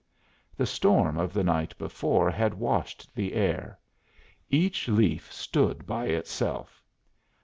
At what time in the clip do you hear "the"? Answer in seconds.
0.57-0.65, 1.31-1.43, 3.15-3.33